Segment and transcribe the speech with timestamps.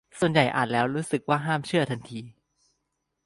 [0.19, 2.21] ส่วนใหญ่อ่านแล้วรู้สึกว่าห้ามเชื่อทันที